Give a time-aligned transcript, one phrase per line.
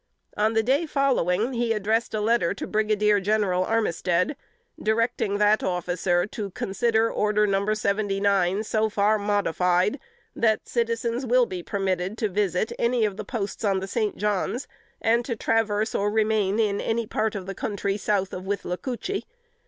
[0.35, 2.99] On the day following, he addressed a letter to Brig.
[3.23, 4.35] General Armistead,
[4.81, 7.71] directing that officer to "consider Order No.
[7.71, 9.99] 79 so far modified,
[10.35, 14.17] that citizens will be permitted to visit any of the posts on the St.
[14.17, 14.67] John's,
[14.99, 19.25] and to traverse or remain in any part of the country south of Withlacoochee.